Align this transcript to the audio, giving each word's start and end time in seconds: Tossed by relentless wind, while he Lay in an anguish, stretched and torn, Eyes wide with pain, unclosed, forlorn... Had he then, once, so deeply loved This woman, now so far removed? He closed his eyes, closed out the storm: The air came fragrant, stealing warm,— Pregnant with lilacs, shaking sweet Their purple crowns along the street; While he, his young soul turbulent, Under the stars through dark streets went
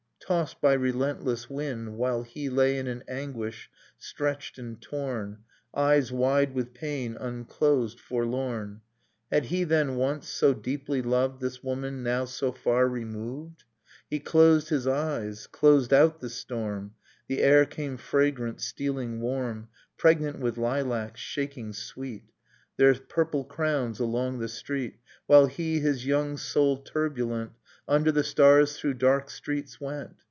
Tossed 0.23 0.61
by 0.61 0.71
relentless 0.71 1.49
wind, 1.49 1.97
while 1.97 2.23
he 2.23 2.47
Lay 2.49 2.77
in 2.77 2.87
an 2.87 3.03
anguish, 3.05 3.69
stretched 3.97 4.57
and 4.57 4.81
torn, 4.81 5.39
Eyes 5.73 6.09
wide 6.09 6.53
with 6.55 6.73
pain, 6.73 7.17
unclosed, 7.17 7.99
forlorn... 7.99 8.79
Had 9.29 9.47
he 9.47 9.65
then, 9.65 9.97
once, 9.97 10.29
so 10.29 10.53
deeply 10.53 11.01
loved 11.01 11.41
This 11.41 11.61
woman, 11.61 12.01
now 12.01 12.23
so 12.23 12.53
far 12.53 12.87
removed? 12.87 13.65
He 14.09 14.21
closed 14.21 14.69
his 14.69 14.87
eyes, 14.87 15.47
closed 15.47 15.91
out 15.91 16.21
the 16.21 16.29
storm: 16.29 16.93
The 17.27 17.41
air 17.41 17.65
came 17.65 17.97
fragrant, 17.97 18.61
stealing 18.61 19.19
warm,— 19.19 19.67
Pregnant 19.97 20.39
with 20.39 20.57
lilacs, 20.57 21.19
shaking 21.19 21.73
sweet 21.73 22.31
Their 22.77 22.93
purple 22.95 23.43
crowns 23.43 23.99
along 23.99 24.39
the 24.39 24.47
street; 24.47 24.97
While 25.27 25.47
he, 25.47 25.81
his 25.81 26.05
young 26.05 26.37
soul 26.37 26.77
turbulent, 26.77 27.51
Under 27.87 28.11
the 28.13 28.23
stars 28.23 28.77
through 28.77 28.93
dark 28.93 29.29
streets 29.29 29.81
went 29.81 30.15